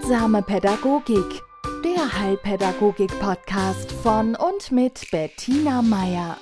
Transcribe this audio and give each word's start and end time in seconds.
Heilsame 0.00 0.42
Pädagogik, 0.42 1.42
der 1.84 2.18
Heilpädagogik-Podcast 2.20 3.92
von 3.92 4.34
und 4.34 4.72
mit 4.72 5.10
Bettina 5.10 5.82
Meier. 5.82 6.38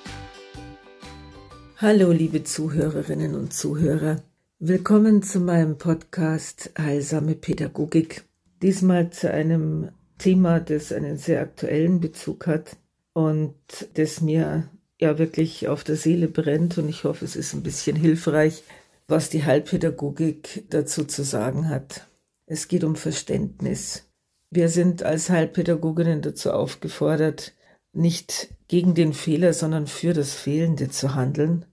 Hallo, 1.77 2.13
liebe 2.13 2.45
Zuhörerinnen 2.45 3.35
und 3.35 3.53
Zuhörer. 3.53 4.23
Willkommen 4.61 5.25
zu 5.25 5.41
meinem 5.41 5.77
Podcast 5.77 6.71
Heilsame 6.79 7.35
Pädagogik. 7.35 8.23
Diesmal 8.63 9.11
zu 9.11 9.31
einem 9.31 9.89
Thema, 10.19 10.61
das 10.61 10.93
einen 10.93 11.19
sehr 11.19 11.41
aktuellen 11.41 12.01
Bezug 12.01 12.47
hat 12.47 12.77
und 13.13 13.57
das 13.95 14.21
mir 14.21 14.69
ja 15.01 15.19
wirklich 15.19 15.67
auf 15.67 15.83
der 15.83 15.97
Seele 15.97 16.29
brennt 16.29 16.79
und 16.79 16.89
ich 16.89 17.03
hoffe, 17.03 17.25
es 17.25 17.35
ist 17.35 17.55
ein 17.55 17.65
bisschen 17.65 17.97
hilfreich, 17.97 18.63
was 19.09 19.31
die 19.31 19.45
Heilpädagogik 19.45 20.65
dazu 20.71 21.05
zu 21.05 21.25
sagen 21.25 21.69
hat. 21.69 22.08
Es 22.51 22.67
geht 22.67 22.83
um 22.83 22.97
Verständnis. 22.97 24.09
Wir 24.49 24.71
sind 24.71 25.03
als 25.03 25.29
Heilpädagoginnen 25.29 26.23
dazu 26.23 26.51
aufgefordert, 26.51 27.55
nicht 27.93 28.49
gegen 28.69 28.95
den 28.95 29.13
Fehler, 29.13 29.53
sondern 29.53 29.87
für 29.87 30.15
das 30.15 30.33
Fehlende 30.33 30.89
zu 30.89 31.15
handeln. 31.15 31.67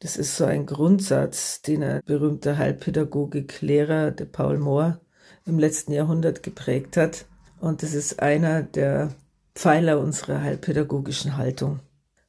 Das 0.00 0.16
ist 0.16 0.36
so 0.36 0.44
ein 0.44 0.66
Grundsatz, 0.66 1.62
den 1.62 1.84
ein 1.84 2.00
berühmter 2.04 2.58
Heilpädagogiklehrer, 2.58 4.10
der 4.10 4.24
Paul 4.24 4.58
Mohr, 4.58 5.00
im 5.44 5.60
letzten 5.60 5.92
Jahrhundert 5.92 6.42
geprägt 6.42 6.96
hat. 6.96 7.26
Und 7.60 7.84
das 7.84 7.94
ist 7.94 8.18
einer 8.18 8.64
der 8.64 9.14
Pfeiler 9.54 10.00
unserer 10.00 10.42
heilpädagogischen 10.42 11.36
Haltung. 11.36 11.78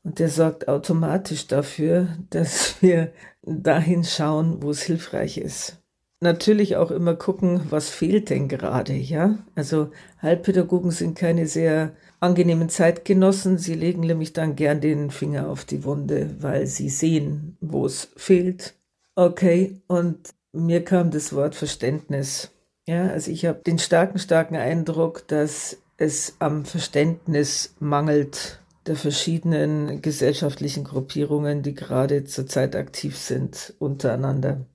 Und 0.04 0.20
der 0.20 0.30
sorgt 0.30 0.68
automatisch 0.68 1.48
dafür, 1.48 2.16
dass 2.30 2.80
wir 2.80 3.12
dahin 3.42 4.04
schauen, 4.04 4.62
wo 4.62 4.70
es 4.70 4.84
hilfreich 4.84 5.40
ist 5.40 5.82
natürlich 6.20 6.76
auch 6.76 6.92
immer 6.92 7.16
gucken, 7.16 7.62
was 7.70 7.90
fehlt 7.90 8.30
denn 8.30 8.48
gerade, 8.48 8.94
ja? 8.94 9.38
Also 9.56 9.92
Heilpädagogen 10.22 10.92
sind 10.92 11.18
keine 11.18 11.48
sehr 11.48 11.94
angenehmen 12.20 12.70
Zeitgenossen. 12.70 13.58
Sie 13.58 13.76
legen 13.76 14.02
nämlich 14.02 14.34
dann 14.34 14.56
gern 14.56 14.82
den 14.82 15.12
Finger 15.12 15.50
auf 15.50 15.66
die 15.66 15.84
Wunde, 15.84 16.36
weil 16.40 16.66
sie 16.68 16.90
sehen, 16.90 17.58
wo 17.62 17.86
es 17.86 18.12
fehlt. 18.16 18.76
Okay, 19.16 19.82
und 19.88 20.34
mir 20.54 20.84
kam 20.84 21.12
das 21.12 21.34
Wort 21.34 21.56
Verständnis. 21.56 22.52
Ja, 22.88 23.08
also 23.08 23.32
ich 23.32 23.46
habe 23.46 23.62
den 23.66 23.80
starken, 23.80 24.18
starken 24.18 24.56
Eindruck, 24.56 25.28
dass 25.28 25.78
es 25.98 26.36
am 26.40 26.66
Verständnis 26.66 27.76
mangelt 27.80 28.62
der 28.86 28.96
verschiedenen 28.96 30.02
gesellschaftlichen 30.02 30.84
Gruppierungen, 30.86 31.62
die 31.62 31.74
gerade 31.74 32.24
zurzeit 32.24 32.76
aktiv 32.76 33.18
sind 33.18 33.74
untereinander. 33.80 34.66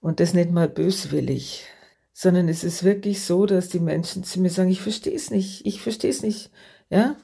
Und 0.00 0.20
das 0.20 0.34
nicht 0.34 0.50
mal 0.50 0.68
böswillig, 0.68 1.66
sondern 2.12 2.48
es 2.48 2.64
ist 2.64 2.84
wirklich 2.84 3.22
so, 3.22 3.46
dass 3.46 3.68
die 3.68 3.80
Menschen 3.80 4.24
zu 4.24 4.40
mir 4.40 4.50
sagen, 4.50 4.70
ich 4.70 4.80
verstehe 4.80 5.14
es 5.14 5.30
nicht, 5.30 5.66
ich 5.66 5.82
verstehe 5.82 6.10
es 6.10 6.22
nicht. 6.22 6.50
Ja? 6.90 7.16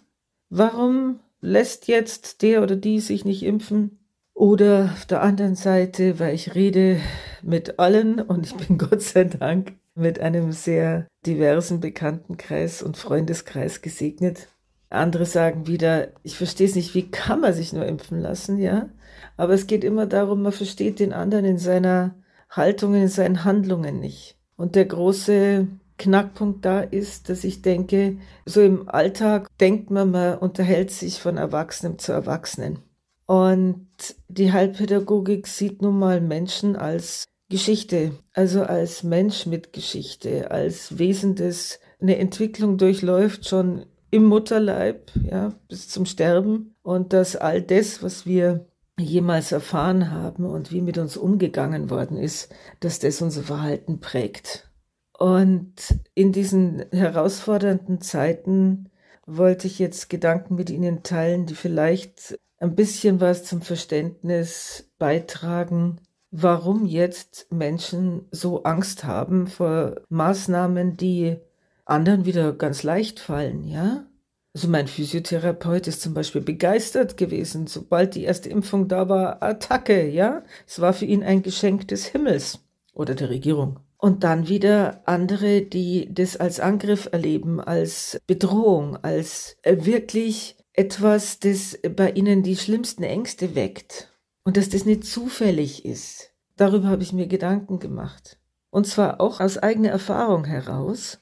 Warum 0.49 1.21
lässt 1.41 1.89
jetzt 1.89 2.43
der 2.43 2.63
oder 2.63 2.77
die 2.77 3.01
sich 3.01 3.25
nicht 3.25 3.43
impfen? 3.43 3.99
Oder 4.35 4.91
auf 4.93 5.07
der 5.07 5.23
anderen 5.23 5.55
Seite, 5.55 6.19
weil 6.19 6.35
ich 6.35 6.55
rede 6.55 6.99
mit 7.43 7.79
allen 7.79 8.21
und 8.21 8.47
ich 8.47 8.55
bin 8.55 8.79
Gott 8.91 9.03
sei 9.03 9.25
Dank 9.25 9.75
mit 9.95 10.21
einem 10.21 10.53
sehr 10.53 11.07
diversen 11.27 11.81
Bekanntenkreis 11.81 12.83
und 12.83 12.97
Freundeskreis 12.97 13.83
gesegnet. 13.83 14.49
Andere 14.89 15.27
sagen 15.27 15.67
wieder, 15.67 16.09
ich 16.23 16.37
verstehe 16.37 16.67
es 16.67 16.75
nicht, 16.75 16.95
wie 16.95 17.11
kann 17.11 17.41
man 17.41 17.55
sich 17.55 17.73
nur 17.73 17.87
impfen 17.87 18.21
lassen, 18.21 18.59
ja? 18.59 18.89
Aber 19.37 19.55
es 19.55 19.67
geht 19.67 19.85
immer 19.85 20.07
darum, 20.07 20.43
man 20.43 20.53
versteht 20.53 20.99
den 20.99 21.13
anderen 21.13 21.45
in 21.45 21.59
seiner 21.59 22.15
Haltungen, 22.53 23.03
in 23.03 23.09
seinen 23.09 23.45
Handlungen 23.45 24.01
nicht. 24.01 24.37
Und 24.57 24.77
der 24.77 24.85
große 24.85 25.67
Knackpunkt 25.99 26.65
da 26.65 26.81
ist, 26.81 27.29
dass 27.29 27.45
ich 27.45 27.63
denke, 27.63 28.19
so 28.45 28.61
im 28.61 28.89
Alltag 28.89 29.49
denkt 29.59 29.91
man, 29.91 30.11
man 30.11 30.39
unterhält 30.39 30.91
sich 30.91 31.21
von 31.21 31.37
Erwachsenem 31.37 31.99
zu 31.99 32.13
Erwachsenen. 32.13 32.79
Und 33.27 33.87
die 34.29 34.53
Heilpädagogik 34.53 35.47
sieht 35.47 35.81
nun 35.81 35.99
mal 35.99 36.21
Menschen 36.21 36.77
als 36.77 37.27
Geschichte, 37.49 38.13
also 38.33 38.63
als 38.63 39.03
Mensch 39.03 39.47
mit 39.47 39.73
Geschichte, 39.73 40.51
als 40.51 40.99
Wesen, 40.99 41.35
das 41.35 41.79
eine 42.01 42.19
Entwicklung 42.19 42.79
durchläuft, 42.79 43.49
schon 43.49 43.87
im 44.11 44.25
Mutterleib, 44.25 45.13
ja, 45.23 45.55
bis 45.69 45.89
zum 45.89 46.05
Sterben. 46.05 46.75
Und 46.83 47.13
dass 47.13 47.37
all 47.37 47.63
das, 47.63 48.03
was 48.03 48.27
wir 48.27 48.67
jemals 48.99 49.53
erfahren 49.53 50.11
haben 50.11 50.45
und 50.45 50.71
wie 50.71 50.83
mit 50.83 50.99
uns 50.99 51.17
umgegangen 51.17 51.91
worden 51.91 52.17
ist, 52.17 52.55
dass 52.81 52.99
das 52.99 53.23
unser 53.23 53.43
Verhalten 53.43 54.01
prägt. 54.01 54.71
Und 55.19 55.75
in 56.15 56.33
diesen 56.33 56.85
herausfordernden 56.91 58.01
Zeiten 58.01 58.91
wollte 59.27 59.67
ich 59.67 59.79
jetzt 59.79 60.11
Gedanken 60.11 60.57
mit 60.57 60.69
Ihnen 60.69 61.03
teilen, 61.03 61.47
die 61.47 61.55
vielleicht 61.55 62.39
ein 62.59 62.75
bisschen 62.75 63.21
was 63.21 63.45
zum 63.45 63.63
Verständnis 63.63 64.91
beitragen, 64.99 66.01
warum 66.31 66.87
jetzt 66.87 67.47
Menschen 67.51 68.27
so 68.31 68.63
Angst 68.65 69.05
haben 69.05 69.47
vor 69.47 70.01
Maßnahmen, 70.09 70.97
die 70.97 71.37
anderen 71.85 72.25
wieder 72.25 72.53
ganz 72.53 72.83
leicht 72.83 73.21
fallen, 73.21 73.65
ja? 73.65 74.07
Also 74.55 74.69
mein 74.69 74.87
Physiotherapeut 74.87 75.87
ist 75.87 76.03
zum 76.03 76.13
Beispiel 76.13 76.43
begeistert 76.43 77.17
gewesen, 77.17 77.67
sobald 77.67 78.15
die 78.15 78.25
erste 78.25 78.51
Impfung 78.51 78.87
da 78.87 79.09
war, 79.09 79.43
Attacke, 79.43 80.07
ja. 80.09 80.43
Es 80.67 80.81
war 80.81 80.93
für 80.93 81.07
ihn 81.07 81.23
ein 81.23 81.43
Geschenk 81.43 81.89
des 81.89 82.07
Himmels 82.07 82.61
oder 82.93 83.15
der 83.15 83.31
Regierung. 83.31 83.81
Und 83.97 84.25
dann 84.25 84.49
wieder 84.49 85.01
andere, 85.07 85.63
die 85.63 86.13
das 86.13 86.37
als 86.37 86.61
Angriff 86.61 87.09
erleben, 87.13 87.61
als 87.61 88.21
Bedrohung, 88.27 88.97
als 88.97 89.57
wirklich 89.65 90.57
etwas, 90.75 91.39
das 91.39 91.79
bei 91.97 92.11
ihnen 92.11 92.43
die 92.43 92.57
schlimmsten 92.57 93.05
Ängste 93.05 93.55
weckt. 93.55 94.11
Und 94.45 94.57
dass 94.57 94.69
das 94.69 94.85
nicht 94.85 95.05
zufällig 95.05 95.85
ist. 95.85 96.31
Darüber 96.57 96.89
habe 96.89 97.03
ich 97.03 97.13
mir 97.13 97.27
Gedanken 97.27 97.79
gemacht. 97.79 98.39
Und 98.71 98.87
zwar 98.87 99.21
auch 99.21 99.41
aus 99.41 99.57
eigener 99.57 99.91
Erfahrung 99.91 100.45
heraus. 100.45 101.21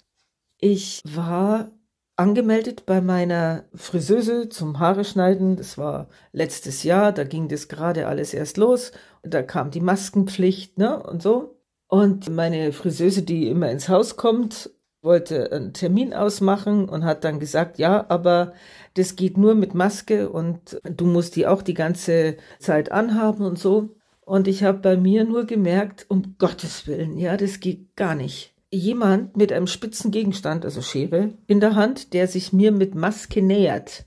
Ich 0.59 1.03
war 1.05 1.71
angemeldet 2.21 2.85
bei 2.85 3.01
meiner 3.01 3.65
Friseuse 3.75 4.51
zum 4.51 4.79
Haare 4.79 5.05
schneiden. 5.05 5.57
Das 5.57 5.79
war 5.79 6.09
letztes 6.33 6.83
Jahr, 6.83 7.13
da 7.13 7.25
ging 7.25 7.49
das 7.49 7.67
gerade 7.67 8.07
alles 8.07 8.35
erst 8.35 8.59
los. 8.59 8.93
Da 9.23 9.43
kam 9.43 9.71
die 9.71 9.81
Maskenpflicht, 9.81 10.77
ne, 10.77 11.03
und 11.03 11.23
so. 11.23 11.59
Und 11.89 12.29
meine 12.29 12.73
Friseuse, 12.73 13.23
die 13.23 13.49
immer 13.49 13.71
ins 13.71 13.89
Haus 13.89 14.17
kommt, 14.17 14.71
wollte 15.01 15.51
einen 15.51 15.73
Termin 15.73 16.13
ausmachen 16.13 16.91
und 16.91 17.05
hat 17.05 17.25
dann 17.25 17.41
gesagt, 17.41 17.79
ja, 17.79 18.05
aber 18.11 18.53
das 18.95 19.17
geht 19.17 19.39
nur 19.39 19.55
mit 19.55 19.75
Maske 19.75 20.29
und 20.29 20.79
du 20.85 21.07
musst 21.07 21.37
die 21.37 21.47
auch 21.47 21.63
die 21.63 21.75
ganze 21.75 22.37
Zeit 22.59 22.93
anhaben 22.93 23.47
und 23.47 23.59
so. 23.59 23.97
Und 24.21 24.47
ich 24.47 24.63
habe 24.63 24.79
bei 24.79 24.97
mir 24.99 25.25
nur 25.25 25.47
gemerkt, 25.47 26.05
um 26.09 26.37
Gottes 26.39 26.87
Willen, 26.87 27.17
ja, 27.17 27.39
das 27.39 27.61
geht 27.61 27.97
gar 27.97 28.15
nicht 28.15 28.55
jemand 28.71 29.37
mit 29.37 29.53
einem 29.53 29.67
spitzen 29.67 30.11
Gegenstand, 30.11 30.65
also 30.65 30.83
Schere, 30.83 31.35
in 31.47 31.61
der 31.61 31.75
Hand, 31.75 32.13
der 32.13 32.29
sich 32.29 32.53
mir 32.53 32.73
mit 32.73 32.95
Maske 32.95 33.43
nähert. 33.43 34.05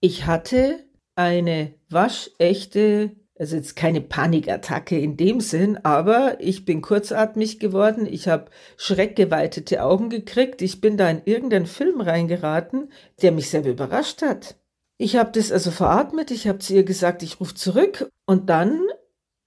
Ich 0.00 0.26
hatte 0.26 0.80
eine 1.14 1.74
waschechte, 1.90 3.12
also 3.38 3.56
jetzt 3.56 3.76
keine 3.76 4.00
Panikattacke 4.00 4.98
in 4.98 5.16
dem 5.16 5.40
Sinn, 5.40 5.78
aber 5.82 6.36
ich 6.40 6.64
bin 6.64 6.82
kurzatmig 6.82 7.58
geworden, 7.58 8.06
ich 8.06 8.28
habe 8.28 8.50
schreckgeweitete 8.76 9.82
Augen 9.82 10.08
gekriegt, 10.08 10.62
ich 10.62 10.80
bin 10.80 10.96
da 10.96 11.08
in 11.10 11.22
irgendeinen 11.24 11.66
Film 11.66 12.00
reingeraten, 12.00 12.92
der 13.22 13.32
mich 13.32 13.50
selber 13.50 13.70
überrascht 13.70 14.22
hat. 14.22 14.56
Ich 14.96 15.16
habe 15.16 15.30
das 15.32 15.52
also 15.52 15.70
veratmet, 15.70 16.30
ich 16.30 16.48
habe 16.48 16.58
zu 16.58 16.74
ihr 16.74 16.84
gesagt, 16.84 17.22
ich 17.22 17.40
rufe 17.40 17.54
zurück 17.54 18.10
und 18.26 18.50
dann 18.50 18.80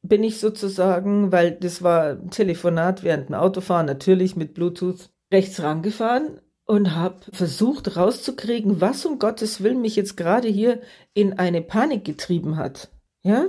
bin 0.04 0.24
ich 0.24 0.40
sozusagen, 0.40 1.32
weil 1.32 1.52
das 1.52 1.82
war 1.82 2.12
ein 2.12 2.30
Telefonat 2.30 3.04
während 3.04 3.30
dem 3.30 3.36
Autofahren, 3.36 3.88
natürlich 3.88 4.36
mit 4.36 4.54
Bluetooth, 4.54 5.10
rechts 5.32 5.64
rangefahren 5.64 6.40
und 6.66 6.96
habe 6.96 7.20
versucht 7.32 7.98
rauszukriegen, 7.98 8.82
was 8.82 9.06
um 9.06 9.18
Gottes 9.18 9.64
Willen 9.64 9.82
mich 9.82 9.96
jetzt 9.96 10.16
gerade 10.16 10.48
hier 10.48 10.82
in 11.14 11.34
eine 11.34 11.62
Panik 11.62 12.06
getrieben 12.06 12.58
hat. 12.58 12.92
Ja? 13.24 13.48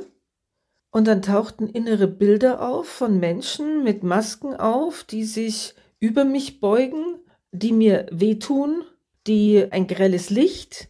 Und 0.90 1.08
dann 1.08 1.22
tauchten 1.22 1.68
innere 1.68 2.06
Bilder 2.06 2.66
auf 2.66 2.86
von 2.86 3.18
Menschen 3.18 3.82
mit 3.82 4.04
Masken 4.04 4.54
auf, 4.54 5.02
die 5.04 5.24
sich 5.24 5.74
über 5.98 6.24
mich 6.24 6.60
beugen, 6.60 7.18
die 7.50 7.72
mir 7.72 8.06
wehtun, 8.10 8.84
die 9.26 9.66
ein 9.70 9.86
grelles 9.86 10.30
Licht, 10.30 10.88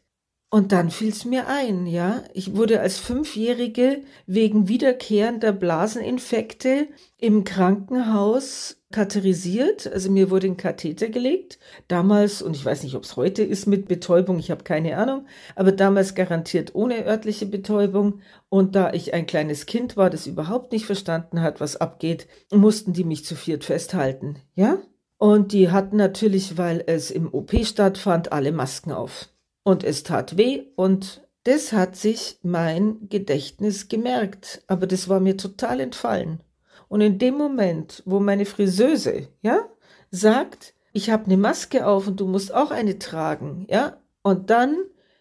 und 0.54 0.70
dann 0.70 0.92
fiel 0.92 1.08
es 1.08 1.24
mir 1.24 1.48
ein, 1.48 1.84
ja. 1.84 2.22
Ich 2.32 2.54
wurde 2.54 2.78
als 2.78 2.98
Fünfjährige 2.98 4.02
wegen 4.28 4.68
wiederkehrender 4.68 5.50
Blaseninfekte 5.50 6.86
im 7.18 7.42
Krankenhaus 7.42 8.76
katheterisiert. 8.92 9.92
Also 9.92 10.12
mir 10.12 10.30
wurde 10.30 10.46
ein 10.46 10.56
Katheter 10.56 11.08
gelegt. 11.08 11.58
Damals, 11.88 12.40
und 12.40 12.54
ich 12.54 12.64
weiß 12.64 12.84
nicht, 12.84 12.94
ob 12.94 13.02
es 13.02 13.16
heute 13.16 13.42
ist 13.42 13.66
mit 13.66 13.88
Betäubung, 13.88 14.38
ich 14.38 14.52
habe 14.52 14.62
keine 14.62 14.96
Ahnung, 14.96 15.26
aber 15.56 15.72
damals 15.72 16.14
garantiert 16.14 16.72
ohne 16.76 17.04
örtliche 17.04 17.46
Betäubung. 17.46 18.20
Und 18.48 18.76
da 18.76 18.92
ich 18.92 19.12
ein 19.12 19.26
kleines 19.26 19.66
Kind 19.66 19.96
war, 19.96 20.08
das 20.08 20.28
überhaupt 20.28 20.70
nicht 20.70 20.86
verstanden 20.86 21.40
hat, 21.40 21.60
was 21.60 21.74
abgeht, 21.74 22.28
mussten 22.52 22.92
die 22.92 23.02
mich 23.02 23.24
zu 23.24 23.34
viert 23.34 23.64
festhalten, 23.64 24.36
ja. 24.54 24.78
Und 25.18 25.50
die 25.50 25.72
hatten 25.72 25.96
natürlich, 25.96 26.58
weil 26.58 26.84
es 26.86 27.10
im 27.10 27.34
OP 27.34 27.52
stattfand, 27.64 28.30
alle 28.30 28.52
Masken 28.52 28.92
auf. 28.92 29.33
Und 29.64 29.82
es 29.82 30.04
tat 30.04 30.36
weh 30.36 30.66
und 30.76 31.26
das 31.42 31.72
hat 31.72 31.96
sich 31.96 32.38
mein 32.42 33.08
Gedächtnis 33.08 33.88
gemerkt. 33.88 34.62
Aber 34.66 34.86
das 34.86 35.08
war 35.08 35.20
mir 35.20 35.36
total 35.36 35.80
entfallen. 35.80 36.40
Und 36.88 37.00
in 37.00 37.18
dem 37.18 37.34
Moment, 37.34 38.02
wo 38.06 38.20
meine 38.20 38.46
Friseuse, 38.46 39.28
ja, 39.42 39.68
sagt, 40.10 40.74
ich 40.92 41.10
habe 41.10 41.24
eine 41.24 41.36
Maske 41.36 41.86
auf 41.86 42.06
und 42.06 42.20
du 42.20 42.26
musst 42.26 42.54
auch 42.54 42.70
eine 42.70 42.98
tragen, 42.98 43.66
ja, 43.68 44.00
und 44.22 44.50
dann 44.50 44.76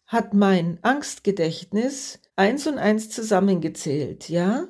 hat 0.06 0.34
mein 0.34 0.78
Angstgedächtnis 0.84 2.20
eins 2.36 2.68
und 2.68 2.78
eins 2.78 3.10
zusammengezählt, 3.10 4.30
ja, 4.30 4.68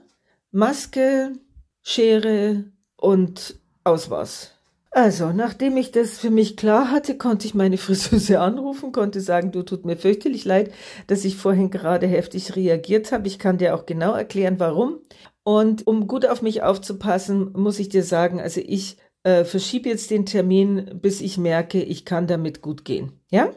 Maske, 0.52 1.34
Schere 1.82 2.72
und 2.96 3.60
aus 3.84 4.10
was. 4.10 4.53
Also, 4.96 5.32
nachdem 5.34 5.76
ich 5.78 5.92
das 5.92 6.20
für 6.20 6.30
mich 6.30 6.56
klar 6.56 6.92
hatte, 6.92 7.18
konnte 7.18 7.48
ich 7.48 7.56
meine 7.56 7.78
Friseuse 7.78 8.40
anrufen, 8.40 8.92
konnte 8.92 9.22
sagen, 9.22 9.52
du 9.52 9.64
tut 9.64 9.86
mir 9.86 9.98
fürchterlich 9.98 10.46
leid, 10.46 10.72
dass 11.08 11.26
ich 11.26 11.36
vorhin 11.36 11.72
gerade 11.72 12.06
heftig 12.06 12.56
reagiert 12.56 13.12
habe. 13.12 13.28
Ich 13.28 13.40
kann 13.40 13.58
dir 13.58 13.76
auch 13.76 13.88
genau 13.88 14.14
erklären, 14.14 14.60
warum. 14.60 15.00
Und 15.44 15.88
um 15.88 16.08
gut 16.08 16.28
auf 16.28 16.44
mich 16.44 16.62
aufzupassen, 16.62 17.54
muss 17.54 17.80
ich 17.80 17.90
dir 17.90 18.04
sagen, 18.04 18.40
also 18.40 18.62
ich 18.64 18.98
äh, 19.24 19.44
verschiebe 19.46 19.90
jetzt 19.90 20.12
den 20.12 20.28
Termin, 20.28 21.00
bis 21.02 21.22
ich 21.22 21.40
merke, 21.40 21.82
ich 21.82 22.06
kann 22.06 22.28
damit 22.28 22.62
gut 22.62 22.86
gehen. 22.86 23.14
Ja? 23.32 23.52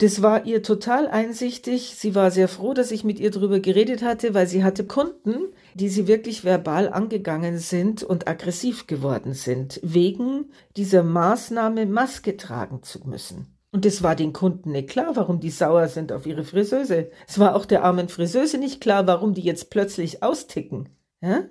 Das 0.00 0.22
war 0.22 0.46
ihr 0.46 0.62
total 0.62 1.08
einsichtig. 1.08 1.94
Sie 1.94 2.14
war 2.14 2.30
sehr 2.30 2.48
froh, 2.48 2.72
dass 2.72 2.90
ich 2.90 3.04
mit 3.04 3.20
ihr 3.20 3.30
drüber 3.30 3.60
geredet 3.60 4.02
hatte, 4.02 4.32
weil 4.32 4.46
sie 4.46 4.64
hatte 4.64 4.86
Kunden, 4.86 5.52
die 5.74 5.90
sie 5.90 6.08
wirklich 6.08 6.42
verbal 6.42 6.90
angegangen 6.90 7.58
sind 7.58 8.02
und 8.02 8.26
aggressiv 8.26 8.86
geworden 8.86 9.34
sind, 9.34 9.78
wegen 9.82 10.46
dieser 10.74 11.02
Maßnahme, 11.02 11.84
Maske 11.84 12.38
tragen 12.38 12.82
zu 12.82 13.06
müssen. 13.06 13.58
Und 13.72 13.84
es 13.84 14.02
war 14.02 14.16
den 14.16 14.32
Kunden 14.32 14.72
nicht 14.72 14.88
klar, 14.88 15.16
warum 15.16 15.38
die 15.38 15.50
sauer 15.50 15.86
sind 15.88 16.12
auf 16.12 16.24
ihre 16.24 16.44
Friseuse. 16.44 17.10
Es 17.28 17.38
war 17.38 17.54
auch 17.54 17.66
der 17.66 17.84
armen 17.84 18.08
Friseuse 18.08 18.56
nicht 18.56 18.80
klar, 18.80 19.06
warum 19.06 19.34
die 19.34 19.42
jetzt 19.42 19.68
plötzlich 19.68 20.22
austicken. 20.22 20.88
Ja? 21.20 21.42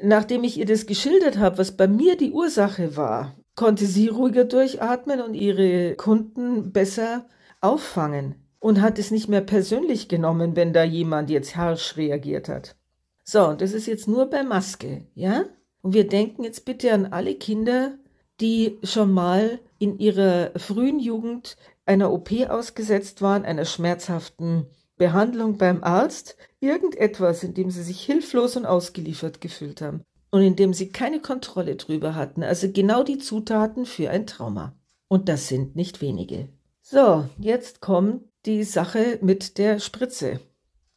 Nachdem 0.00 0.44
ich 0.44 0.58
ihr 0.58 0.66
das 0.66 0.86
geschildert 0.86 1.38
habe, 1.38 1.58
was 1.58 1.76
bei 1.76 1.88
mir 1.88 2.16
die 2.16 2.30
Ursache 2.30 2.96
war, 2.96 3.34
konnte 3.56 3.86
sie 3.86 4.06
ruhiger 4.06 4.44
durchatmen 4.44 5.20
und 5.20 5.34
ihre 5.34 5.96
Kunden 5.96 6.70
besser 6.70 7.26
auffangen 7.60 8.36
und 8.58 8.80
hat 8.80 8.98
es 8.98 9.10
nicht 9.10 9.28
mehr 9.28 9.40
persönlich 9.40 10.08
genommen, 10.08 10.56
wenn 10.56 10.72
da 10.72 10.84
jemand 10.84 11.30
jetzt 11.30 11.56
harsch 11.56 11.96
reagiert 11.96 12.48
hat. 12.48 12.76
So, 13.24 13.48
und 13.48 13.60
das 13.60 13.72
ist 13.72 13.86
jetzt 13.86 14.08
nur 14.08 14.26
bei 14.26 14.42
Maske, 14.42 15.06
ja? 15.14 15.44
Und 15.82 15.94
wir 15.94 16.06
denken 16.06 16.42
jetzt 16.44 16.64
bitte 16.64 16.92
an 16.92 17.06
alle 17.06 17.34
Kinder, 17.34 17.98
die 18.40 18.78
schon 18.82 19.12
mal 19.12 19.60
in 19.78 19.98
ihrer 19.98 20.50
frühen 20.56 20.98
Jugend 20.98 21.56
einer 21.84 22.12
OP 22.12 22.30
ausgesetzt 22.48 23.22
waren, 23.22 23.44
einer 23.44 23.64
schmerzhaften 23.64 24.66
Behandlung 24.96 25.58
beim 25.58 25.84
Arzt, 25.84 26.36
irgendetwas, 26.60 27.42
in 27.42 27.54
dem 27.54 27.70
sie 27.70 27.82
sich 27.82 28.00
hilflos 28.04 28.56
und 28.56 28.66
ausgeliefert 28.66 29.40
gefühlt 29.40 29.80
haben 29.80 30.02
und 30.30 30.42
in 30.42 30.56
dem 30.56 30.72
sie 30.72 30.88
keine 30.90 31.20
Kontrolle 31.20 31.76
drüber 31.76 32.14
hatten, 32.14 32.42
also 32.42 32.70
genau 32.70 33.02
die 33.02 33.18
Zutaten 33.18 33.86
für 33.86 34.10
ein 34.10 34.26
Trauma. 34.26 34.74
Und 35.08 35.28
das 35.28 35.48
sind 35.48 35.76
nicht 35.76 36.00
wenige. 36.00 36.48
So, 36.88 37.28
jetzt 37.36 37.80
kommt 37.80 38.22
die 38.44 38.62
Sache 38.62 39.18
mit 39.20 39.58
der 39.58 39.80
Spritze. 39.80 40.38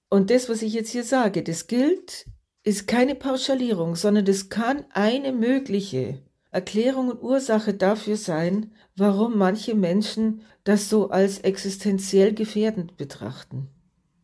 Und 0.08 0.30
das, 0.30 0.48
was 0.48 0.62
ich 0.62 0.74
jetzt 0.74 0.92
hier 0.92 1.04
sage, 1.04 1.42
das 1.42 1.66
gilt, 1.66 2.28
ist 2.62 2.86
keine 2.86 3.16
Pauschalierung, 3.16 3.96
sondern 3.96 4.24
das 4.24 4.50
kann 4.50 4.86
eine 4.92 5.32
mögliche 5.32 6.20
Erklärung 6.52 7.10
und 7.10 7.24
Ursache 7.24 7.74
dafür 7.74 8.18
sein, 8.18 8.72
warum 8.96 9.36
manche 9.36 9.74
Menschen 9.74 10.42
das 10.64 10.90
so 10.90 11.10
als 11.10 11.40
existenziell 11.40 12.36
gefährdend 12.36 12.96
betrachten. 12.96 13.72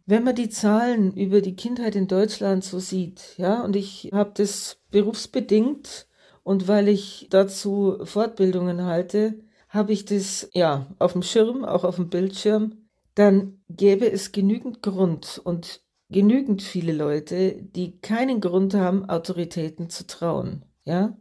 Wenn 0.05 0.23
man 0.23 0.35
die 0.35 0.49
Zahlen 0.49 1.17
über 1.17 1.41
die 1.41 1.55
Kindheit 1.55 1.95
in 1.95 2.07
Deutschland 2.07 2.63
so 2.63 2.77
sieht, 2.77 3.39
ja, 3.39 3.63
und 3.63 3.75
ich 3.75 4.11
habe 4.13 4.33
das 4.35 4.77
berufsbedingt 4.91 6.05
und 6.43 6.67
weil 6.67 6.89
ich 6.89 7.25
dazu 7.31 7.97
Fortbildungen 8.03 8.83
halte, 8.83 9.44
habe 9.75 9.93
ich 9.93 10.05
das 10.05 10.49
ja 10.53 10.87
auf 10.99 11.13
dem 11.13 11.21
Schirm, 11.21 11.65
auch 11.65 11.83
auf 11.83 11.97
dem 11.97 12.09
Bildschirm, 12.09 12.87
dann 13.13 13.61
gäbe 13.69 14.11
es 14.11 14.31
genügend 14.31 14.81
Grund 14.81 15.39
und 15.43 15.81
genügend 16.09 16.61
viele 16.61 16.93
Leute, 16.93 17.61
die 17.61 17.99
keinen 17.99 18.41
Grund 18.41 18.73
haben, 18.73 19.09
Autoritäten 19.09 19.89
zu 19.89 20.05
trauen. 20.07 20.63
Ja? 20.83 21.17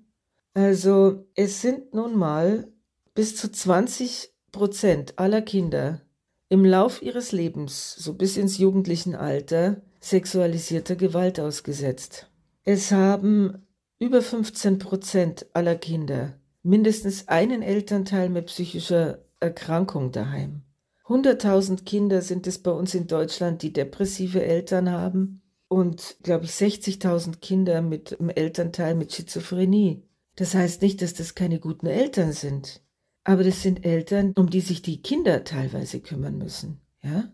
Also 0.54 1.26
es 1.34 1.62
sind 1.62 1.94
nun 1.94 2.16
mal 2.16 2.68
bis 3.14 3.36
zu 3.36 3.50
20 3.50 4.32
Prozent 4.52 5.18
aller 5.18 5.42
Kinder 5.42 6.00
im 6.48 6.64
Lauf 6.64 7.02
ihres 7.02 7.32
Lebens, 7.32 7.94
so 7.96 8.14
bis 8.14 8.36
ins 8.36 8.58
jugendlichen 8.58 9.14
Alter, 9.14 9.82
sexualisierter 10.00 10.96
Gewalt 10.96 11.40
ausgesetzt. 11.40 12.30
Es 12.62 12.92
haben 12.92 13.66
über 13.98 14.22
15 14.22 14.78
Prozent 14.78 15.46
aller 15.54 15.76
Kinder 15.76 16.38
mindestens 16.64 17.28
einen 17.28 17.62
Elternteil 17.62 18.28
mit 18.30 18.46
psychischer 18.46 19.18
Erkrankung 19.38 20.10
daheim. 20.10 20.62
100.000 21.06 21.84
Kinder 21.84 22.22
sind 22.22 22.46
es 22.46 22.58
bei 22.58 22.70
uns 22.70 22.94
in 22.94 23.06
Deutschland, 23.06 23.62
die 23.62 23.72
depressive 23.72 24.42
Eltern 24.42 24.90
haben 24.90 25.42
und, 25.68 26.16
glaube 26.22 26.46
ich, 26.46 26.52
60.000 26.52 27.40
Kinder 27.40 27.82
mit 27.82 28.18
einem 28.18 28.30
Elternteil 28.30 28.94
mit 28.94 29.12
Schizophrenie. 29.12 30.02
Das 30.36 30.54
heißt 30.54 30.80
nicht, 30.80 31.02
dass 31.02 31.12
das 31.14 31.34
keine 31.34 31.60
guten 31.60 31.86
Eltern 31.86 32.32
sind, 32.32 32.82
aber 33.22 33.44
das 33.44 33.62
sind 33.62 33.84
Eltern, 33.84 34.32
um 34.36 34.48
die 34.48 34.60
sich 34.60 34.80
die 34.80 35.02
Kinder 35.02 35.44
teilweise 35.44 36.00
kümmern 36.00 36.38
müssen. 36.38 36.80
Ja? 37.02 37.30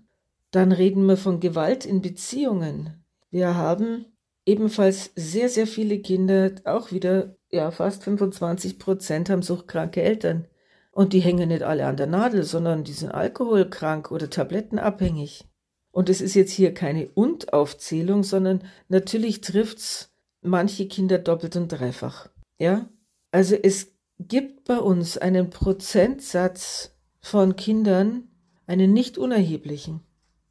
Dann 0.50 0.73
reden 0.73 1.06
wir 1.06 1.17
von 1.17 1.38
Gewalt 1.38 1.87
in 1.87 2.03
Beziehungen. 2.03 3.05
Wir 3.31 3.55
haben 3.55 4.06
ebenfalls 4.44 5.12
sehr, 5.15 5.49
sehr 5.49 5.69
viele 5.69 6.00
Kinder, 6.00 6.53
auch 6.65 6.91
wieder 6.91 7.37
ja, 7.50 7.70
fast 7.70 8.05
25 8.05 8.79
Prozent 8.79 9.31
haben 9.31 9.43
suchtkranke 9.43 10.02
Eltern. 10.02 10.47
Und 10.93 11.12
die 11.12 11.20
hängen 11.20 11.49
nicht 11.49 11.62
alle 11.62 11.87
an 11.87 11.97
der 11.97 12.06
Nadel, 12.06 12.43
sondern 12.43 12.85
die 12.85 12.93
sind 12.93 13.11
alkoholkrank 13.11 14.11
oder 14.11 14.29
tablettenabhängig. 14.29 15.47
Und 15.93 16.08
es 16.08 16.20
ist 16.20 16.35
jetzt 16.35 16.52
hier 16.52 16.75
keine 16.75 17.08
Und-Aufzählung, 17.08 18.23
sondern 18.23 18.62
natürlich 18.88 19.41
trifft's 19.41 20.12
manche 20.43 20.88
Kinder 20.88 21.19
doppelt 21.19 21.56
und 21.56 21.69
dreifach. 21.69 22.29
Ja? 22.58 22.88
Also 23.32 23.56
es 23.56 23.93
gibt 24.19 24.64
bei 24.64 24.79
uns 24.79 25.19
einen 25.19 25.50
Prozentsatz 25.50 26.94
von 27.20 27.56
Kindern, 27.56 28.29
einen 28.67 28.93
nicht 28.93 29.19
unerheblichen. 29.19 30.01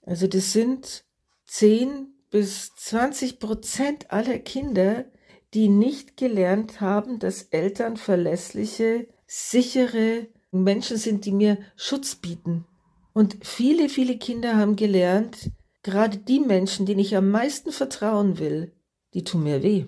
Also 0.02 0.28
das 0.28 0.52
sind 0.54 1.04
10 1.46 2.08
bis 2.30 2.76
20 2.76 3.40
Prozent 3.40 4.12
aller 4.12 4.40
Kinder, 4.40 5.06
die 5.54 5.70
nicht 5.70 6.18
gelernt 6.18 6.82
haben, 6.82 7.20
dass 7.20 7.44
Eltern 7.44 7.98
verlässliche, 7.98 9.08
sichere 9.26 10.28
Menschen 10.52 10.98
sind, 10.98 11.26
die 11.26 11.32
mir 11.32 11.58
Schutz 11.76 12.16
bieten. 12.16 12.66
Und 13.14 13.38
viele, 13.42 13.90
viele 13.90 14.18
Kinder 14.18 14.58
haben 14.58 14.76
gelernt, 14.76 15.52
gerade 15.84 16.18
die 16.18 16.40
Menschen, 16.40 16.86
denen 16.86 17.00
ich 17.00 17.16
am 17.16 17.30
meisten 17.30 17.72
vertrauen 17.72 18.40
will, 18.40 18.74
die 19.14 19.24
tun 19.24 19.44
mir 19.44 19.64
weh. 19.64 19.86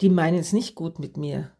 Die 0.00 0.10
meinen 0.10 0.38
es 0.38 0.52
nicht 0.52 0.74
gut 0.74 0.98
mit 0.98 1.16
mir. 1.16 1.52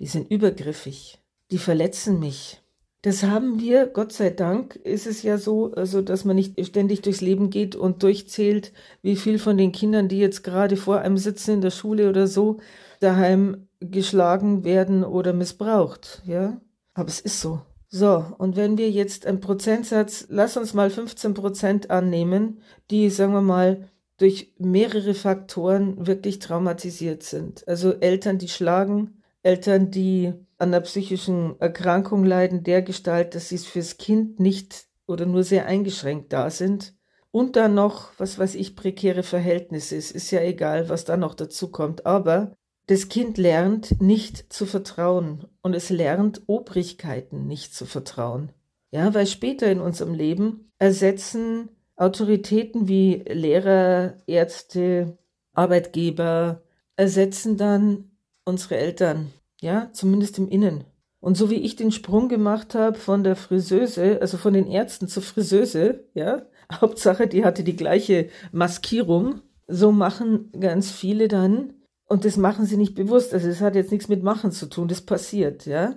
Die 0.00 0.06
sind 0.06 0.30
übergriffig. 0.30 1.20
Die 1.50 1.58
verletzen 1.58 2.18
mich. 2.18 2.63
Das 3.04 3.22
haben 3.22 3.60
wir, 3.60 3.86
Gott 3.86 4.12
sei 4.14 4.30
Dank, 4.30 4.76
ist 4.76 5.06
es 5.06 5.22
ja 5.22 5.36
so, 5.36 5.74
also 5.74 6.00
dass 6.00 6.24
man 6.24 6.36
nicht 6.36 6.58
ständig 6.64 7.02
durchs 7.02 7.20
Leben 7.20 7.50
geht 7.50 7.76
und 7.76 8.02
durchzählt, 8.02 8.72
wie 9.02 9.16
viel 9.16 9.38
von 9.38 9.58
den 9.58 9.72
Kindern, 9.72 10.08
die 10.08 10.18
jetzt 10.18 10.42
gerade 10.42 10.78
vor 10.78 11.00
einem 11.00 11.18
sitzen 11.18 11.56
in 11.56 11.60
der 11.60 11.70
Schule 11.70 12.08
oder 12.08 12.26
so, 12.26 12.60
daheim 13.00 13.68
geschlagen 13.78 14.64
werden 14.64 15.04
oder 15.04 15.34
missbraucht, 15.34 16.22
ja. 16.24 16.58
Aber 16.94 17.08
es 17.08 17.20
ist 17.20 17.42
so. 17.42 17.60
So, 17.88 18.24
und 18.38 18.56
wenn 18.56 18.78
wir 18.78 18.90
jetzt 18.90 19.26
einen 19.26 19.40
Prozentsatz, 19.40 20.24
lass 20.30 20.56
uns 20.56 20.72
mal 20.72 20.88
15 20.88 21.34
Prozent 21.34 21.90
annehmen, 21.90 22.62
die, 22.90 23.10
sagen 23.10 23.34
wir 23.34 23.42
mal, 23.42 23.90
durch 24.16 24.54
mehrere 24.56 25.12
Faktoren 25.12 26.06
wirklich 26.06 26.38
traumatisiert 26.38 27.22
sind. 27.22 27.68
Also 27.68 27.92
Eltern, 27.92 28.38
die 28.38 28.48
schlagen, 28.48 29.22
Eltern, 29.44 29.90
die 29.90 30.32
an 30.58 30.68
einer 30.68 30.80
psychischen 30.80 31.60
Erkrankung 31.60 32.24
leiden, 32.24 32.64
der 32.64 32.82
Gestalt, 32.82 33.34
dass 33.34 33.48
sie 33.48 33.58
fürs 33.58 33.98
Kind 33.98 34.40
nicht 34.40 34.86
oder 35.06 35.26
nur 35.26 35.44
sehr 35.44 35.66
eingeschränkt 35.66 36.32
da 36.32 36.50
sind. 36.50 36.94
Und 37.30 37.56
dann 37.56 37.74
noch, 37.74 38.12
was 38.18 38.38
weiß 38.38 38.54
ich, 38.54 38.76
prekäre 38.76 39.22
Verhältnisse. 39.22 39.96
Es 39.96 40.10
ist 40.10 40.30
ja 40.30 40.40
egal, 40.40 40.88
was 40.88 41.04
da 41.04 41.16
noch 41.16 41.34
dazu 41.34 41.70
kommt. 41.70 42.06
Aber 42.06 42.56
das 42.86 43.08
Kind 43.08 43.38
lernt 43.38 44.00
nicht 44.00 44.52
zu 44.52 44.66
vertrauen 44.66 45.46
und 45.62 45.74
es 45.74 45.90
lernt 45.90 46.42
Obrigkeiten 46.46 47.46
nicht 47.46 47.74
zu 47.74 47.86
vertrauen. 47.86 48.52
Ja, 48.92 49.12
weil 49.14 49.26
später 49.26 49.70
in 49.70 49.80
unserem 49.80 50.14
Leben 50.14 50.70
ersetzen 50.78 51.70
Autoritäten 51.96 52.88
wie 52.88 53.24
Lehrer, 53.26 54.16
Ärzte, 54.26 55.18
Arbeitgeber, 55.52 56.62
ersetzen 56.96 57.56
dann 57.56 58.10
unsere 58.44 58.76
Eltern, 58.76 59.32
ja, 59.60 59.90
zumindest 59.92 60.38
im 60.38 60.48
Innen. 60.48 60.84
Und 61.20 61.36
so 61.36 61.48
wie 61.50 61.56
ich 61.56 61.76
den 61.76 61.90
Sprung 61.90 62.28
gemacht 62.28 62.74
habe 62.74 62.98
von 62.98 63.24
der 63.24 63.36
Friseuse, 63.36 64.18
also 64.20 64.36
von 64.36 64.52
den 64.52 64.66
Ärzten 64.66 65.08
zur 65.08 65.22
Friseuse, 65.22 66.04
ja, 66.14 66.46
Hauptsache, 66.72 67.26
die 67.26 67.44
hatte 67.44 67.64
die 67.64 67.76
gleiche 67.76 68.28
Maskierung, 68.52 69.40
so 69.66 69.92
machen 69.92 70.52
ganz 70.58 70.90
viele 70.90 71.28
dann, 71.28 71.74
und 72.06 72.26
das 72.26 72.36
machen 72.36 72.66
sie 72.66 72.76
nicht 72.76 72.94
bewusst, 72.94 73.32
also 73.32 73.48
es 73.48 73.62
hat 73.62 73.74
jetzt 73.74 73.90
nichts 73.90 74.08
mit 74.08 74.22
Machen 74.22 74.52
zu 74.52 74.66
tun, 74.66 74.88
das 74.88 75.00
passiert, 75.00 75.66
ja. 75.66 75.94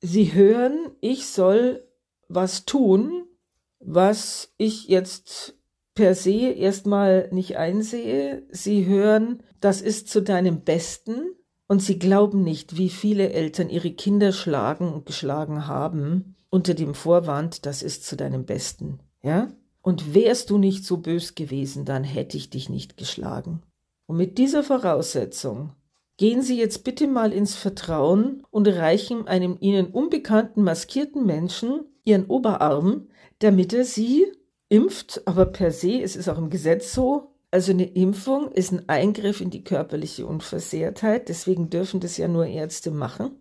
Sie 0.00 0.32
hören, 0.32 0.90
ich 1.00 1.26
soll 1.26 1.86
was 2.28 2.64
tun, 2.64 3.26
was 3.78 4.52
ich 4.56 4.88
jetzt 4.88 5.54
per 5.94 6.14
se 6.14 6.50
erstmal 6.50 7.28
nicht 7.30 7.56
einsehe. 7.56 8.42
Sie 8.50 8.86
hören, 8.86 9.42
das 9.60 9.80
ist 9.80 10.08
zu 10.08 10.22
deinem 10.22 10.62
Besten 10.62 11.36
und 11.72 11.80
sie 11.80 11.98
glauben 11.98 12.44
nicht, 12.44 12.76
wie 12.76 12.90
viele 12.90 13.32
Eltern 13.32 13.70
ihre 13.70 13.92
Kinder 13.92 14.32
schlagen 14.32 14.92
und 14.92 15.06
geschlagen 15.06 15.66
haben 15.68 16.36
unter 16.50 16.74
dem 16.74 16.92
Vorwand, 16.92 17.64
das 17.64 17.82
ist 17.82 18.04
zu 18.04 18.14
deinem 18.14 18.44
Besten. 18.44 18.98
Ja? 19.22 19.48
Und 19.80 20.14
wärst 20.14 20.50
du 20.50 20.58
nicht 20.58 20.84
so 20.84 20.98
bös 20.98 21.34
gewesen, 21.34 21.86
dann 21.86 22.04
hätte 22.04 22.36
ich 22.36 22.50
dich 22.50 22.68
nicht 22.68 22.98
geschlagen. 22.98 23.62
Und 24.04 24.18
mit 24.18 24.36
dieser 24.36 24.62
Voraussetzung 24.62 25.72
gehen 26.18 26.42
Sie 26.42 26.58
jetzt 26.58 26.84
bitte 26.84 27.06
mal 27.06 27.32
ins 27.32 27.54
Vertrauen 27.54 28.42
und 28.50 28.68
reichen 28.68 29.26
einem 29.26 29.56
Ihnen 29.58 29.86
unbekannten 29.86 30.64
maskierten 30.64 31.24
Menschen 31.24 31.86
Ihren 32.04 32.26
Oberarm, 32.26 33.08
damit 33.38 33.72
er 33.72 33.86
Sie 33.86 34.26
impft, 34.68 35.22
aber 35.24 35.46
per 35.46 35.70
se, 35.70 36.02
es 36.02 36.16
ist 36.16 36.28
auch 36.28 36.36
im 36.36 36.50
Gesetz 36.50 36.92
so, 36.92 37.31
also 37.52 37.70
eine 37.70 37.84
Impfung 37.84 38.50
ist 38.50 38.72
ein 38.72 38.88
Eingriff 38.88 39.40
in 39.40 39.50
die 39.50 39.62
körperliche 39.62 40.26
Unversehrtheit, 40.26 41.28
deswegen 41.28 41.70
dürfen 41.70 42.00
das 42.00 42.16
ja 42.16 42.26
nur 42.26 42.46
Ärzte 42.46 42.90
machen, 42.90 43.36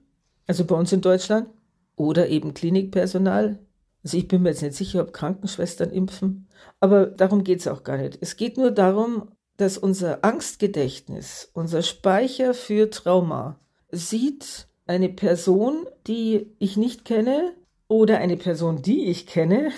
also 0.47 0.65
bei 0.65 0.75
uns 0.75 0.91
in 0.91 1.01
Deutschland, 1.01 1.47
oder 1.95 2.27
eben 2.27 2.53
Klinikpersonal. 2.53 3.59
Also 4.03 4.17
ich 4.17 4.27
bin 4.27 4.41
mir 4.41 4.49
jetzt 4.49 4.61
nicht 4.61 4.75
sicher, 4.75 5.01
ob 5.01 5.13
Krankenschwestern 5.13 5.91
impfen, 5.91 6.47
aber 6.79 7.05
darum 7.05 7.43
geht 7.43 7.61
es 7.61 7.67
auch 7.67 7.83
gar 7.83 7.97
nicht. 7.97 8.17
Es 8.21 8.35
geht 8.35 8.57
nur 8.57 8.71
darum, 8.71 9.31
dass 9.57 9.77
unser 9.77 10.25
Angstgedächtnis, 10.25 11.49
unser 11.53 11.81
Speicher 11.81 12.53
für 12.53 12.89
Trauma 12.89 13.59
sieht 13.91 14.67
eine 14.87 15.09
Person, 15.09 15.85
die 16.07 16.53
ich 16.59 16.75
nicht 16.75 17.05
kenne, 17.05 17.53
oder 17.87 18.17
eine 18.17 18.37
Person, 18.37 18.81
die 18.81 19.05
ich 19.05 19.27
kenne, 19.27 19.71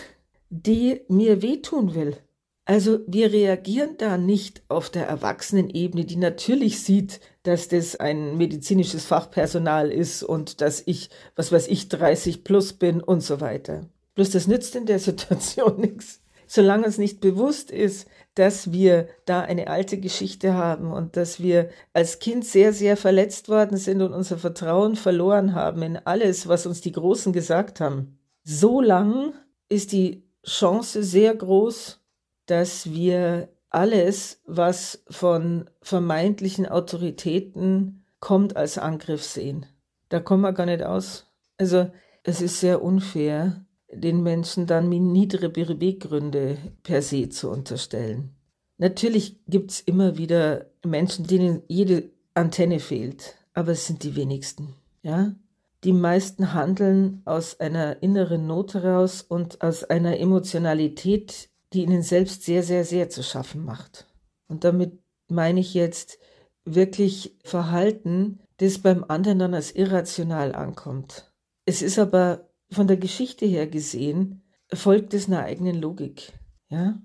die 0.50 1.02
mir 1.08 1.42
wehtun 1.42 1.94
will. 1.96 2.18
Also 2.66 3.00
wir 3.08 3.34
reagieren 3.34 3.98
da 3.98 4.18
nicht 4.18 4.64
auf 4.70 4.90
der 4.90 5.08
Erwachsenenebene, 5.08 6.06
die 6.06 6.16
natürlich 6.16 6.82
sieht, 6.82 7.20
dass 7.44 7.68
das 7.68 7.98
ein 7.98 8.38
medizinisches 8.38 9.06
Fachpersonal 9.06 9.92
ist 9.92 10.24
und 10.24 10.62
dass 10.62 10.82
ich, 10.86 11.10
was 11.36 11.52
weiß 11.52 11.68
ich, 11.68 11.90
30 11.90 12.46
plus 12.46 12.74
bin 12.74 13.02
und 13.02 13.22
so 13.22 13.42
weiter. 13.42 13.90
Bloß 14.16 14.30
das 14.32 14.48
nützt 14.48 14.76
in 14.76 14.86
der 14.86 15.00
Situation 15.00 15.82
nichts. 15.82 16.22
Solange 16.48 16.86
uns 16.86 16.98
nicht 16.98 17.20
bewusst 17.20 17.72
ist, 17.72 18.08
dass 18.36 18.72
wir 18.72 19.08
da 19.26 19.42
eine 19.42 19.68
alte 19.68 19.98
Geschichte 19.98 20.54
haben 20.54 20.92
und 20.92 21.18
dass 21.18 21.42
wir 21.42 21.70
als 21.94 22.20
Kind 22.20 22.46
sehr, 22.46 22.74
sehr 22.74 22.96
verletzt 22.96 23.50
worden 23.50 23.78
sind 23.78 24.02
und 24.02 24.14
unser 24.14 24.38
Vertrauen 24.38 24.96
verloren 24.96 25.54
haben 25.54 25.82
in 25.82 25.98
alles, 25.98 26.48
was 26.48 26.66
uns 26.66 26.82
die 26.82 26.92
Großen 26.92 27.34
gesagt 27.34 27.80
haben. 27.80 28.20
So 28.44 28.82
lang 28.82 29.34
ist 29.68 29.92
die 29.92 30.24
Chance 30.46 31.04
sehr 31.04 31.34
groß, 31.36 32.03
dass 32.46 32.92
wir 32.92 33.50
alles, 33.70 34.42
was 34.46 35.04
von 35.10 35.70
vermeintlichen 35.82 36.68
Autoritäten 36.68 38.06
kommt, 38.20 38.56
als 38.56 38.78
Angriff 38.78 39.24
sehen. 39.24 39.66
Da 40.10 40.20
kommen 40.20 40.42
wir 40.42 40.54
gar 40.54 40.66
nicht 40.66 40.84
aus. 40.84 41.28
Also 41.58 41.90
es 42.24 42.42
ist 42.42 42.60
sehr 42.60 42.84
unfair, 42.84 43.66
den 43.92 44.24
Menschen 44.24 44.68
dann 44.68 44.90
niedere 44.90 45.50
Beweggründe 45.50 46.58
per 46.84 47.02
se 47.02 47.30
zu 47.30 47.50
unterstellen. 47.50 48.36
Natürlich 48.78 49.40
gibt 49.48 49.72
es 49.72 49.82
immer 49.82 50.18
wieder 50.18 50.68
Menschen, 50.86 51.28
denen 51.28 51.64
jede 51.68 52.10
Antenne 52.34 52.80
fehlt, 52.80 53.36
aber 53.54 53.72
es 53.72 53.88
sind 53.88 54.04
die 54.04 54.16
wenigsten. 54.16 54.76
Ja, 55.04 55.36
die 55.84 55.94
meisten 55.94 56.54
handeln 56.54 57.22
aus 57.26 57.60
einer 57.60 58.02
inneren 58.02 58.48
Not 58.48 58.74
heraus 58.74 59.22
und 59.22 59.62
aus 59.62 59.84
einer 59.84 60.18
Emotionalität, 60.18 61.50
die 61.74 61.84
ihnen 61.84 62.04
selbst 62.04 62.44
sehr, 62.44 62.64
sehr, 62.64 62.86
sehr 62.86 63.10
zu 63.10 63.24
schaffen 63.24 63.66
macht. 63.66 64.08
Und 64.48 64.64
damit 64.64 65.00
meine 65.28 65.60
ich 65.60 65.74
jetzt 65.74 66.20
wirklich 66.66 67.38
Verhalten, 67.44 68.40
das 68.58 68.80
beim 68.80 69.04
anderen 69.04 69.40
dann 69.40 69.54
als 69.54 69.72
irrational 69.72 70.54
ankommt. 70.54 71.34
Es 71.66 71.82
ist 71.82 72.00
aber 72.00 72.50
von 72.72 72.88
der 72.88 72.98
Geschichte 72.98 73.46
her 73.46 73.68
gesehen, 73.68 74.44
folgt 74.72 75.14
es 75.14 75.28
einer 75.28 75.44
eigenen 75.44 75.82
Logik. 75.82 76.34
Ja? 76.70 77.02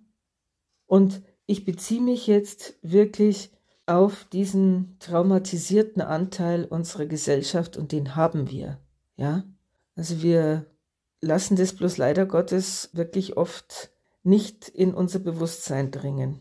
Und 0.87 1.23
ich 1.47 1.65
beziehe 1.65 2.03
mich 2.03 2.27
jetzt 2.27 2.79
wirklich 2.83 3.51
auf 3.87 4.25
diesen 4.25 4.97
traumatisierten 4.99 6.03
Anteil 6.03 6.65
unserer 6.65 7.07
Gesellschaft 7.07 7.77
und 7.77 7.91
den 7.93 8.17
haben 8.17 8.51
wir. 8.51 8.79
Ja, 9.17 9.45
also 9.97 10.23
wir 10.23 10.67
lassen 11.21 11.57
das 11.57 11.75
bloß 11.75 11.97
leider 11.97 12.27
Gottes 12.27 12.91
wirklich 12.93 13.37
oft 13.37 13.91
nicht 14.23 14.69
in 14.69 14.95
unser 14.95 15.19
Bewusstsein 15.19 15.91
dringen. 15.91 16.41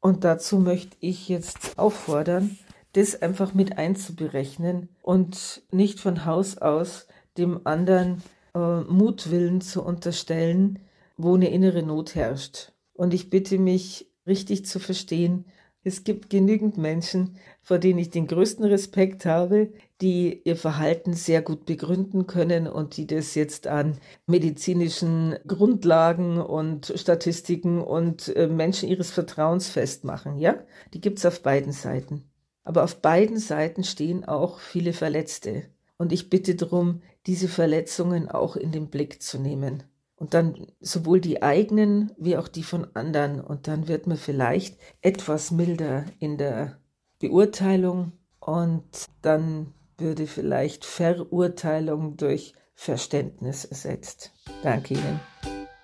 Und 0.00 0.24
dazu 0.24 0.58
möchte 0.58 0.96
ich 1.00 1.28
jetzt 1.28 1.78
auffordern, 1.78 2.58
das 2.92 3.20
einfach 3.20 3.54
mit 3.54 3.78
einzuberechnen 3.78 4.88
und 5.02 5.62
nicht 5.70 5.98
von 6.00 6.24
Haus 6.24 6.58
aus 6.58 7.06
dem 7.36 7.66
anderen 7.66 8.22
äh, 8.54 8.80
Mutwillen 8.80 9.60
zu 9.60 9.82
unterstellen, 9.82 10.78
wo 11.16 11.34
eine 11.34 11.50
innere 11.50 11.82
Not 11.82 12.14
herrscht. 12.14 12.72
Und 12.92 13.14
ich 13.14 13.30
bitte 13.30 13.58
mich 13.58 14.10
richtig 14.26 14.66
zu 14.66 14.78
verstehen, 14.78 15.46
es 15.84 16.02
gibt 16.02 16.30
genügend 16.30 16.78
Menschen, 16.78 17.36
vor 17.62 17.78
denen 17.78 17.98
ich 17.98 18.10
den 18.10 18.26
größten 18.26 18.64
Respekt 18.64 19.26
habe, 19.26 19.70
die 20.00 20.40
ihr 20.44 20.56
Verhalten 20.56 21.12
sehr 21.12 21.42
gut 21.42 21.66
begründen 21.66 22.26
können 22.26 22.66
und 22.66 22.96
die 22.96 23.06
das 23.06 23.34
jetzt 23.34 23.66
an 23.66 23.98
medizinischen 24.26 25.36
Grundlagen 25.46 26.40
und 26.40 26.92
Statistiken 26.96 27.82
und 27.82 28.34
äh, 28.34 28.48
Menschen 28.48 28.88
ihres 28.88 29.10
Vertrauens 29.10 29.68
festmachen. 29.68 30.38
Ja, 30.38 30.58
die 30.94 31.00
gibt's 31.02 31.26
auf 31.26 31.42
beiden 31.42 31.72
Seiten. 31.72 32.24
Aber 32.64 32.82
auf 32.82 33.02
beiden 33.02 33.36
Seiten 33.36 33.84
stehen 33.84 34.24
auch 34.24 34.58
viele 34.58 34.94
Verletzte. 34.94 35.64
Und 35.98 36.12
ich 36.12 36.30
bitte 36.30 36.54
darum, 36.54 37.02
diese 37.26 37.48
Verletzungen 37.48 38.28
auch 38.28 38.56
in 38.56 38.72
den 38.72 38.88
Blick 38.88 39.22
zu 39.22 39.38
nehmen 39.38 39.84
und 40.24 40.32
dann 40.32 40.68
sowohl 40.80 41.20
die 41.20 41.42
eigenen 41.42 42.10
wie 42.16 42.38
auch 42.38 42.48
die 42.48 42.62
von 42.62 42.86
anderen. 42.94 43.42
Und 43.42 43.68
dann 43.68 43.88
wird 43.88 44.06
man 44.06 44.16
vielleicht 44.16 44.78
etwas 45.02 45.50
milder 45.50 46.06
in 46.18 46.38
der 46.38 46.78
Beurteilung 47.18 48.12
und 48.40 48.86
dann 49.20 49.74
würde 49.98 50.26
vielleicht 50.26 50.86
Verurteilung 50.86 52.16
durch 52.16 52.54
Verständnis 52.74 53.66
ersetzt. 53.66 54.32
Danke 54.62 54.94
Ihnen. 54.94 55.20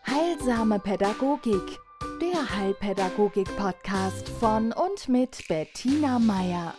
Heilsame 0.07 0.79
Pädagogik, 0.79 1.79
der 2.23 2.57
Heilpädagogik-Podcast 2.57 4.27
von 4.27 4.73
und 4.73 5.07
mit 5.11 5.37
Bettina 5.49 6.19
Meier. 6.19 6.73